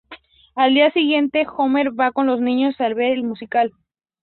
[0.55, 3.71] Al día siguiente, Homer va con los niños a ver el musical.